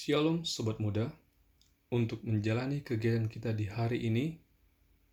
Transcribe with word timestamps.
Shalom 0.00 0.48
Sobat 0.48 0.80
Muda, 0.80 1.12
untuk 1.92 2.24
menjalani 2.24 2.80
kegiatan 2.80 3.28
kita 3.28 3.52
di 3.52 3.68
hari 3.68 4.08
ini, 4.08 4.32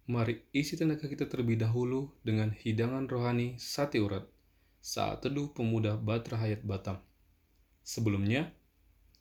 mari 0.08 0.48
isi 0.56 0.80
tenaga 0.80 1.12
kita 1.12 1.28
terlebih 1.28 1.60
dahulu 1.60 2.16
dengan 2.24 2.56
hidangan 2.56 3.04
rohani 3.04 3.60
Sati 3.60 4.00
Urat, 4.00 4.24
saat 4.80 5.28
teduh 5.28 5.52
pemuda 5.52 6.00
Batra 6.00 6.40
Hayat 6.40 6.64
Batam. 6.64 7.04
Sebelumnya, 7.84 8.56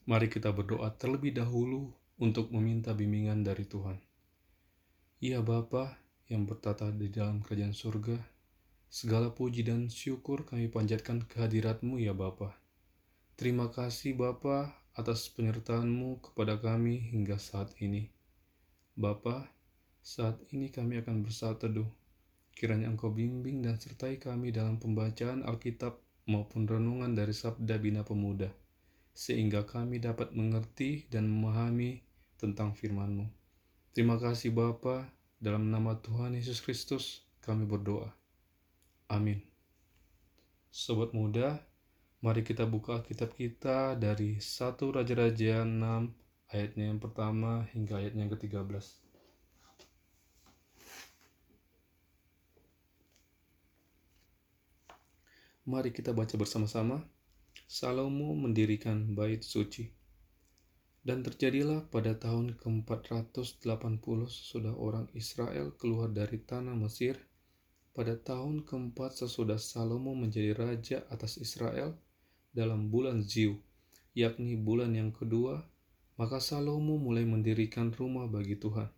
mari 0.07 0.31
kita 0.31 0.55
berdoa 0.55 0.87
terlebih 0.95 1.35
dahulu 1.35 1.91
untuk 2.23 2.55
meminta 2.55 2.95
bimbingan 2.95 3.43
dari 3.43 3.67
Tuhan. 3.67 3.99
Ya 5.19 5.43
Bapa 5.43 5.99
yang 6.31 6.47
bertata 6.47 6.95
di 6.95 7.11
dalam 7.11 7.43
kerajaan 7.43 7.75
surga, 7.75 8.15
segala 8.87 9.35
puji 9.35 9.67
dan 9.67 9.91
syukur 9.91 10.47
kami 10.47 10.71
panjatkan 10.71 11.27
kehadiratmu 11.27 11.99
ya 11.99 12.15
Bapa. 12.15 12.55
Terima 13.35 13.67
kasih 13.67 14.15
Bapa 14.15 14.86
atas 14.97 15.29
penyertaan-Mu 15.29 16.25
kepada 16.25 16.57
kami 16.57 17.13
hingga 17.13 17.37
saat 17.37 17.77
ini. 17.85 18.09
Bapa, 18.97 19.53
saat 20.01 20.41
ini 20.57 20.73
kami 20.73 21.05
akan 21.05 21.21
bersaat 21.21 21.61
teduh. 21.61 21.89
Kiranya 22.57 22.89
Engkau 22.89 23.13
bimbing 23.13 23.61
dan 23.61 23.77
sertai 23.77 24.17
kami 24.17 24.49
dalam 24.49 24.81
pembacaan 24.81 25.45
Alkitab 25.45 26.01
maupun 26.25 26.65
renungan 26.65 27.13
dari 27.13 27.37
Sabda 27.37 27.77
Bina 27.77 28.01
Pemuda, 28.09 28.49
sehingga 29.13 29.69
kami 29.69 30.01
dapat 30.01 30.33
mengerti 30.33 31.05
dan 31.13 31.29
memahami 31.29 32.01
tentang 32.41 32.73
firman-Mu. 32.73 33.29
Terima 33.93 34.17
kasih 34.17 34.57
Bapa, 34.57 35.13
dalam 35.37 35.69
nama 35.69 36.01
Tuhan 36.01 36.33
Yesus 36.33 36.65
Kristus 36.65 37.29
kami 37.45 37.69
berdoa. 37.69 38.17
Amin. 39.13 39.45
Sobat 40.73 41.13
muda, 41.13 41.61
Mari 42.25 42.41
kita 42.41 42.65
buka 42.65 43.05
kitab 43.05 43.37
kita 43.37 43.93
dari 43.93 44.41
1 44.41 44.89
Raja-Raja 44.89 45.69
6 45.69 45.77
ayatnya 46.49 46.89
yang 46.89 46.97
pertama 46.97 47.69
hingga 47.77 48.01
ayatnya 48.01 48.25
yang 48.25 48.33
ke-13. 48.33 49.07
Mari 55.67 55.91
kita 55.91 56.15
baca 56.15 56.31
bersama-sama. 56.39 57.05
Salomo 57.67 58.33
mendirikan 58.39 59.13
bait 59.13 59.43
suci. 59.43 59.91
Dan 61.03 61.21
terjadilah 61.27 61.91
pada 61.91 62.17
tahun 62.17 62.57
ke-480 62.57 64.19
sesudah 64.31 64.75
orang 64.79 65.11
Israel 65.13 65.75
keluar 65.75 66.15
dari 66.15 66.39
tanah 66.39 66.79
Mesir, 66.79 67.19
pada 67.91 68.15
tahun 68.15 68.63
keempat 68.63 69.21
sesudah 69.27 69.59
Salomo 69.59 70.15
menjadi 70.15 70.55
raja 70.55 71.03
atas 71.11 71.43
Israel, 71.43 71.99
dalam 72.57 72.89
bulan 72.89 73.21
Ziu, 73.21 73.61
yakni 74.17 74.57
bulan 74.57 74.97
yang 74.97 75.13
kedua, 75.13 75.61
maka 76.17 76.41
Salomo 76.41 76.97
mulai 76.97 77.29
mendirikan 77.29 77.93
rumah 77.93 78.25
bagi 78.25 78.57
Tuhan. 78.57 78.89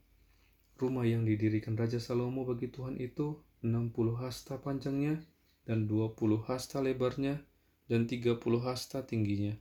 Rumah 0.79 1.03
yang 1.03 1.27
didirikan 1.27 1.75
Raja 1.75 1.99
Salomo 1.99 2.47
bagi 2.47 2.71
Tuhan 2.71 3.03
itu 3.03 3.43
60 3.67 3.91
hasta 4.15 4.63
panjangnya 4.63 5.19
dan 5.67 5.91
20 5.91 6.15
hasta 6.47 6.79
lebarnya 6.79 7.43
dan 7.91 8.07
30 8.07 8.39
hasta 8.63 9.03
tingginya. 9.03 9.59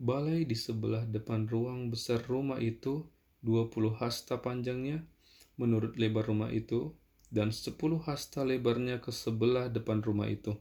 Balai 0.00 0.48
di 0.48 0.56
sebelah 0.56 1.04
depan 1.04 1.44
ruang 1.52 1.92
besar 1.92 2.24
rumah 2.24 2.56
itu 2.64 3.04
20 3.44 4.00
hasta 4.00 4.40
panjangnya 4.40 5.04
menurut 5.60 6.00
lebar 6.00 6.32
rumah 6.32 6.48
itu 6.48 6.96
dan 7.28 7.52
10 7.52 7.76
hasta 8.08 8.40
lebarnya 8.40 9.04
ke 9.04 9.12
sebelah 9.12 9.68
depan 9.68 10.00
rumah 10.00 10.32
itu 10.32 10.56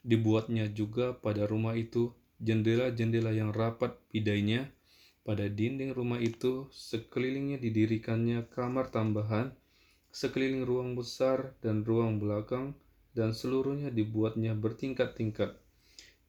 Dibuatnya 0.00 0.72
juga 0.72 1.12
pada 1.12 1.44
rumah 1.44 1.76
itu 1.76 2.16
jendela-jendela 2.40 3.36
yang 3.36 3.52
rapat 3.52 4.00
bidainya. 4.08 4.72
Pada 5.20 5.46
dinding 5.46 5.92
rumah 5.92 6.16
itu 6.16 6.72
sekelilingnya 6.72 7.60
didirikannya 7.60 8.48
kamar 8.48 8.88
tambahan, 8.88 9.52
sekeliling 10.08 10.64
ruang 10.64 10.96
besar 10.96 11.52
dan 11.60 11.84
ruang 11.84 12.16
belakang, 12.16 12.72
dan 13.12 13.36
seluruhnya 13.36 13.92
dibuatnya 13.92 14.56
bertingkat-tingkat. 14.56 15.60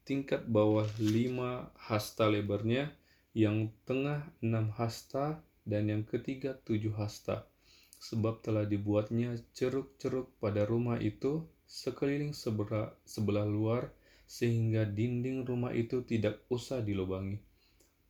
Tingkat 0.04 0.44
bawah 0.44 0.84
lima 1.00 1.72
hasta 1.80 2.28
lebarnya, 2.28 2.92
yang 3.32 3.72
tengah 3.88 4.28
enam 4.44 4.68
hasta, 4.76 5.40
dan 5.64 5.88
yang 5.88 6.04
ketiga 6.04 6.58
tujuh 6.68 6.92
hasta. 6.92 7.48
Sebab 8.02 8.44
telah 8.44 8.68
dibuatnya 8.68 9.40
ceruk-ceruk 9.56 10.28
pada 10.42 10.68
rumah 10.68 10.98
itu 11.00 11.46
sekeliling 11.72 12.36
sebelah, 12.36 12.92
sebelah 13.08 13.48
luar 13.48 13.88
sehingga 14.28 14.84
dinding 14.84 15.48
rumah 15.48 15.72
itu 15.72 16.04
tidak 16.04 16.44
usah 16.52 16.84
dilubangi. 16.84 17.40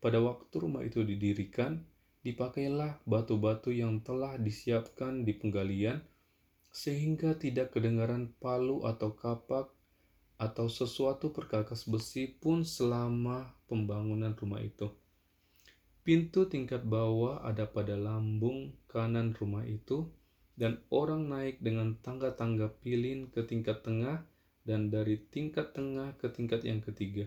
Pada 0.03 0.19
waktu 0.19 0.50
rumah 0.59 0.83
itu 0.83 1.06
didirikan, 1.06 1.78
dipakailah 2.27 2.99
batu-batu 3.06 3.71
yang 3.71 4.03
telah 4.03 4.34
disiapkan 4.34 5.23
di 5.23 5.39
penggalian, 5.39 6.03
sehingga 6.75 7.39
tidak 7.39 7.71
kedengaran 7.71 8.34
palu 8.43 8.83
atau 8.83 9.15
kapak 9.15 9.71
atau 10.43 10.67
sesuatu 10.67 11.31
perkakas 11.31 11.87
besi 11.87 12.27
pun 12.27 12.67
selama 12.67 13.55
pembangunan 13.71 14.34
rumah 14.34 14.59
itu. 14.59 14.91
Pintu 16.03 16.50
tingkat 16.50 16.83
bawah 16.83 17.47
ada 17.47 17.62
pada 17.62 17.94
lambung 17.94 18.75
kanan 18.91 19.39
rumah 19.39 19.62
itu, 19.62 20.11
dan 20.56 20.80
orang 20.92 21.28
naik 21.28 21.60
dengan 21.64 21.96
tangga-tangga 22.00 22.68
pilin 22.84 23.32
ke 23.32 23.42
tingkat 23.44 23.80
tengah 23.80 24.22
dan 24.62 24.92
dari 24.92 25.18
tingkat 25.18 25.74
tengah 25.74 26.14
ke 26.20 26.30
tingkat 26.30 26.62
yang 26.62 26.78
ketiga. 26.84 27.26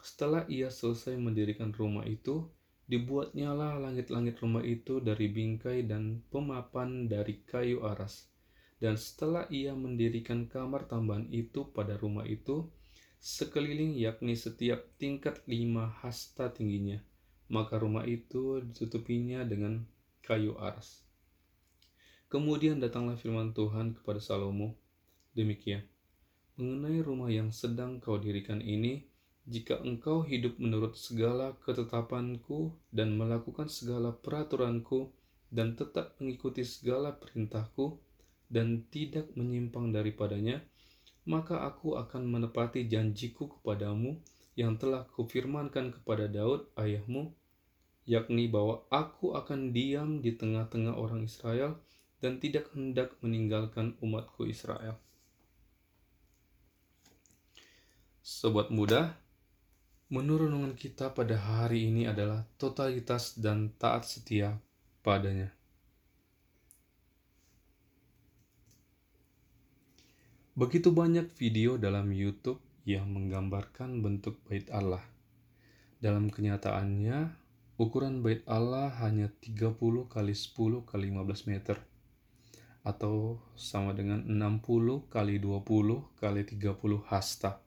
Setelah 0.00 0.48
ia 0.48 0.72
selesai 0.72 1.18
mendirikan 1.20 1.74
rumah 1.76 2.06
itu, 2.08 2.48
dibuatnyalah 2.88 3.78
langit-langit 3.78 4.40
rumah 4.40 4.64
itu 4.64 4.98
dari 4.98 5.28
bingkai 5.28 5.84
dan 5.84 6.24
pemapan 6.32 7.06
dari 7.06 7.44
kayu 7.44 7.84
aras. 7.84 8.26
Dan 8.80 8.96
setelah 8.96 9.44
ia 9.52 9.76
mendirikan 9.76 10.48
kamar 10.48 10.88
tambahan 10.88 11.28
itu 11.28 11.68
pada 11.68 12.00
rumah 12.00 12.24
itu, 12.24 12.64
sekeliling 13.20 13.92
yakni 14.00 14.32
setiap 14.32 14.80
tingkat 14.96 15.44
lima 15.44 15.92
hasta 16.00 16.48
tingginya, 16.48 16.96
maka 17.52 17.76
rumah 17.76 18.08
itu 18.08 18.64
ditutupinya 18.64 19.44
dengan 19.44 19.84
kayu 20.24 20.56
aras. 20.56 21.04
Kemudian 22.30 22.78
datanglah 22.78 23.18
firman 23.18 23.50
Tuhan 23.50 23.98
kepada 23.98 24.22
Salomo, 24.22 24.78
demikian, 25.34 25.82
mengenai 26.54 27.02
rumah 27.02 27.26
yang 27.26 27.50
sedang 27.50 27.98
kau 27.98 28.22
dirikan 28.22 28.62
ini, 28.62 29.02
jika 29.50 29.82
engkau 29.82 30.22
hidup 30.22 30.54
menurut 30.62 30.94
segala 30.94 31.58
ketetapanku 31.66 32.70
dan 32.94 33.18
melakukan 33.18 33.66
segala 33.66 34.14
peraturanku 34.14 35.10
dan 35.50 35.74
tetap 35.74 36.14
mengikuti 36.22 36.62
segala 36.62 37.18
perintahku 37.18 37.98
dan 38.46 38.86
tidak 38.94 39.26
menyimpang 39.34 39.90
daripadanya, 39.90 40.62
maka 41.26 41.66
aku 41.66 41.98
akan 41.98 42.30
menepati 42.30 42.86
janjiku 42.86 43.58
kepadamu 43.58 44.22
yang 44.54 44.78
telah 44.78 45.02
kufirmankan 45.18 45.90
kepada 45.98 46.30
Daud 46.30 46.70
ayahmu, 46.78 47.34
yakni 48.06 48.46
bahwa 48.46 48.86
aku 48.86 49.34
akan 49.34 49.74
diam 49.74 50.22
di 50.22 50.38
tengah-tengah 50.38 50.94
orang 50.94 51.26
Israel 51.26 51.74
dan 52.20 52.36
tidak 52.36 52.68
hendak 52.76 53.16
meninggalkan 53.24 53.96
umatku 54.04 54.44
Israel. 54.44 55.00
Sobat 58.20 58.68
muda, 58.68 59.16
menurunkan 60.12 60.76
kita 60.76 61.10
pada 61.16 61.34
hari 61.34 61.88
ini 61.88 62.06
adalah 62.06 62.44
totalitas 62.60 63.40
dan 63.40 63.72
taat 63.80 64.04
setia 64.06 64.60
padanya. 65.00 65.48
Begitu 70.52 70.92
banyak 70.92 71.32
video 71.40 71.80
dalam 71.80 72.12
YouTube 72.12 72.60
yang 72.84 73.08
menggambarkan 73.08 74.04
bentuk 74.04 74.36
bait 74.44 74.68
Allah. 74.68 75.00
Dalam 76.04 76.28
kenyataannya, 76.28 77.32
ukuran 77.80 78.20
bait 78.20 78.44
Allah 78.44 78.92
hanya 79.00 79.32
30 79.40 79.72
kali 80.04 80.36
10 80.36 80.84
kali 80.84 81.08
15 81.08 81.48
meter 81.48 81.89
atau 82.80 83.36
sama 83.56 83.92
dengan 83.92 84.24
60 84.24 85.12
kali 85.12 85.36
20 85.36 86.20
kali 86.20 86.42
30 86.48 87.10
hasta. 87.10 87.60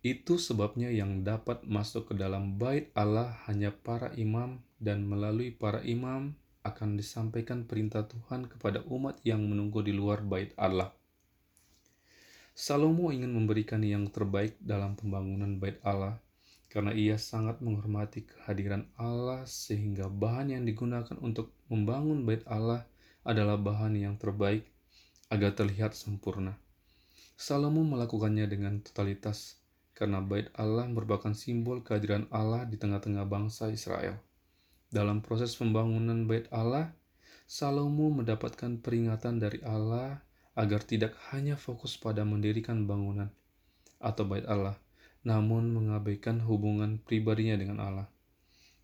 Itu 0.00 0.38
sebabnya 0.38 0.88
yang 0.94 1.26
dapat 1.26 1.66
masuk 1.66 2.12
ke 2.12 2.14
dalam 2.14 2.56
bait 2.56 2.88
Allah 2.94 3.34
hanya 3.50 3.74
para 3.74 4.14
imam 4.14 4.62
dan 4.78 5.04
melalui 5.04 5.50
para 5.50 5.82
imam 5.82 6.38
akan 6.62 6.94
disampaikan 6.94 7.66
perintah 7.66 8.06
Tuhan 8.06 8.46
kepada 8.46 8.84
umat 8.88 9.18
yang 9.26 9.42
menunggu 9.42 9.82
di 9.82 9.90
luar 9.90 10.22
bait 10.22 10.54
Allah. 10.54 10.94
Salomo 12.58 13.14
ingin 13.14 13.30
memberikan 13.30 13.78
yang 13.86 14.10
terbaik 14.10 14.58
dalam 14.58 14.98
pembangunan 14.98 15.62
bait 15.62 15.78
Allah 15.86 16.18
karena 16.68 16.92
ia 16.92 17.16
sangat 17.16 17.62
menghormati 17.64 18.26
kehadiran 18.28 18.84
Allah 18.98 19.46
sehingga 19.48 20.10
bahan 20.10 20.52
yang 20.52 20.64
digunakan 20.66 21.16
untuk 21.22 21.54
membangun 21.72 22.26
bait 22.28 22.44
Allah 22.50 22.84
adalah 23.28 23.60
bahan 23.60 23.92
yang 23.92 24.16
terbaik 24.16 24.64
agar 25.28 25.52
terlihat 25.52 25.92
sempurna. 25.92 26.56
Salomo 27.36 27.84
melakukannya 27.84 28.48
dengan 28.48 28.80
totalitas 28.80 29.60
karena 29.92 30.24
bait 30.24 30.48
Allah 30.56 30.88
merupakan 30.88 31.36
simbol 31.36 31.84
kehadiran 31.84 32.24
Allah 32.32 32.64
di 32.64 32.80
tengah-tengah 32.80 33.28
bangsa 33.28 33.68
Israel. 33.68 34.16
Dalam 34.88 35.20
proses 35.20 35.52
pembangunan 35.52 36.24
bait 36.24 36.48
Allah, 36.48 36.96
Salomo 37.44 38.08
mendapatkan 38.08 38.80
peringatan 38.80 39.36
dari 39.36 39.60
Allah 39.60 40.24
agar 40.56 40.80
tidak 40.80 41.12
hanya 41.30 41.60
fokus 41.60 42.00
pada 42.00 42.24
mendirikan 42.24 42.88
bangunan 42.88 43.28
atau 44.00 44.24
bait 44.24 44.48
Allah, 44.48 44.80
namun 45.22 45.68
mengabaikan 45.76 46.40
hubungan 46.48 46.96
pribadinya 47.04 47.60
dengan 47.60 47.78
Allah. 47.84 48.08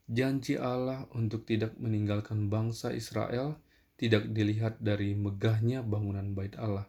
Janji 0.05 0.61
Allah 0.61 1.08
untuk 1.17 1.49
tidak 1.49 1.73
meninggalkan 1.81 2.52
bangsa 2.52 2.93
Israel 2.93 3.56
tidak 3.94 4.31
dilihat 4.35 4.82
dari 4.82 5.14
megahnya 5.14 5.87
bangunan 5.87 6.35
bait 6.35 6.58
Allah, 6.58 6.87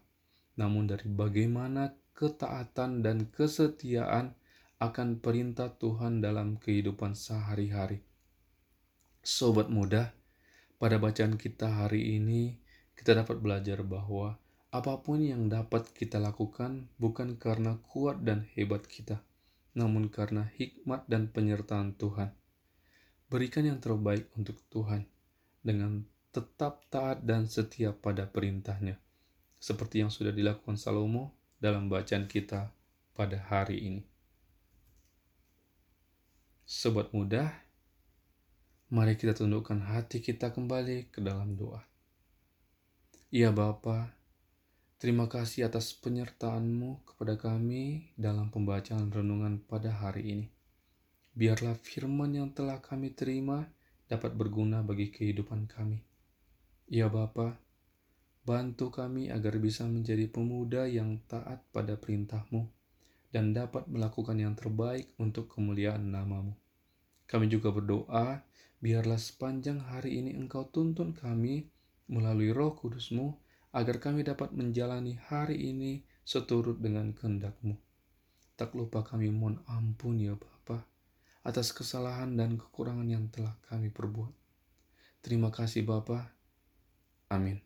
namun 0.57 0.89
dari 0.89 1.05
bagaimana 1.05 1.93
ketaatan 2.17 3.05
dan 3.05 3.29
kesetiaan 3.29 4.33
akan 4.81 5.19
perintah 5.23 5.71
Tuhan 5.71 6.19
dalam 6.19 6.59
kehidupan 6.59 7.15
sehari-hari. 7.15 8.03
Sobat 9.25 9.71
muda, 9.71 10.11
pada 10.75 10.99
bacaan 10.99 11.39
kita 11.39 11.85
hari 11.85 12.19
ini, 12.19 12.59
kita 12.95 13.15
dapat 13.15 13.39
belajar 13.39 13.81
bahwa 13.83 14.37
apa 14.75 14.99
pun 14.99 15.23
yang 15.23 15.47
dapat 15.47 15.87
kita 15.95 16.19
lakukan 16.19 16.91
bukan 16.99 17.39
karena 17.39 17.79
kuat 17.87 18.27
dan 18.27 18.43
hebat 18.59 18.83
kita, 18.83 19.23
namun 19.71 20.11
karena 20.11 20.51
hikmat 20.59 21.07
dan 21.07 21.31
penyertaan 21.31 21.95
Tuhan. 21.95 22.35
Berikan 23.31 23.63
yang 23.63 23.79
terbaik 23.79 24.27
untuk 24.35 24.59
Tuhan 24.67 25.07
dengan 25.63 26.03
tetap 26.35 26.83
taat 26.91 27.23
dan 27.23 27.47
setia 27.47 27.95
pada 27.95 28.27
perintahnya, 28.27 28.99
seperti 29.55 30.03
yang 30.03 30.11
sudah 30.11 30.35
dilakukan 30.35 30.75
Salomo 30.75 31.31
dalam 31.63 31.87
bacaan 31.87 32.27
kita 32.27 32.75
pada 33.15 33.39
hari 33.47 33.79
ini. 33.79 34.03
Sobat 36.67 37.15
muda, 37.15 37.65
Mari 38.85 39.17
kita 39.17 39.33
tundukkan 39.33 39.81
hati 39.81 40.21
kita 40.21 40.53
kembali 40.53 41.09
ke 41.09 41.17
dalam 41.17 41.57
doa. 41.57 41.81
Ya 43.33 43.49
Bapa, 43.49 44.13
terima 45.01 45.25
kasih 45.25 45.65
atas 45.65 45.89
penyertaan-Mu 45.97 47.01
kepada 47.01 47.33
kami 47.33 48.13
dalam 48.13 48.53
pembacaan 48.53 49.09
renungan 49.09 49.57
pada 49.65 49.89
hari 49.89 50.37
ini. 50.37 50.47
Biarlah 51.33 51.75
firman 51.81 52.37
yang 52.37 52.53
telah 52.53 52.77
kami 52.77 53.11
terima 53.17 53.65
dapat 54.05 54.37
berguna 54.37 54.85
bagi 54.85 55.09
kehidupan 55.09 55.65
kami. 55.65 56.14
Ya 56.85 57.09
Bapa, 57.09 57.57
bantu 58.45 58.93
kami 58.93 59.33
agar 59.33 59.57
bisa 59.57 59.85
menjadi 59.89 60.29
pemuda 60.29 60.85
yang 60.85 61.21
taat 61.25 61.65
pada 61.73 61.97
perintah-Mu 61.97 62.65
dan 63.33 63.51
dapat 63.51 63.89
melakukan 63.89 64.37
yang 64.37 64.53
terbaik 64.53 65.09
untuk 65.17 65.49
kemuliaan 65.49 66.13
namamu. 66.13 66.53
Kami 67.25 67.49
juga 67.49 67.73
berdoa 67.73 68.45
Biarlah 68.85 69.17
sepanjang 69.17 69.81
hari 69.81 70.21
ini 70.21 70.37
engkau 70.37 70.69
tuntun 70.69 71.15
kami 71.15 71.65
melalui 72.05 72.53
roh 72.53 72.77
kudusmu, 72.77 73.33
agar 73.73 73.97
kami 73.97 74.21
dapat 74.21 74.53
menjalani 74.53 75.17
hari 75.17 75.57
ini 75.73 76.05
seturut 76.21 76.77
dengan 76.77 77.09
kehendakmu. 77.09 77.73
Tak 78.53 78.77
lupa 78.77 79.01
kami 79.01 79.33
mohon 79.33 79.57
ampun 79.65 80.21
ya 80.21 80.37
Bapa 80.37 80.85
atas 81.41 81.73
kesalahan 81.73 82.37
dan 82.37 82.61
kekurangan 82.61 83.09
yang 83.09 83.25
telah 83.33 83.57
kami 83.65 83.89
perbuat. 83.89 84.31
Terima 85.25 85.49
kasih 85.49 85.81
Bapa. 85.81 86.34
Amin. 87.31 87.61